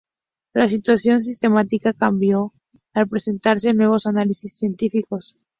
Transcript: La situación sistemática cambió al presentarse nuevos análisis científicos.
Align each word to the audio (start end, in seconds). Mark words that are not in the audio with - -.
La 0.55 0.67
situación 0.67 1.21
sistemática 1.21 1.93
cambió 1.93 2.49
al 2.95 3.07
presentarse 3.07 3.75
nuevos 3.75 4.07
análisis 4.07 4.57
científicos. 4.57 5.45